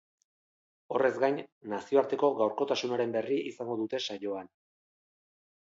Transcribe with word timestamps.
Horrez 0.95 1.11
gain, 1.23 1.37
nazioarteko 1.75 2.31
gaurkotasunaren 2.41 3.15
berri 3.19 3.39
izango 3.53 3.81
dute 3.85 4.05
saioan. 4.07 4.53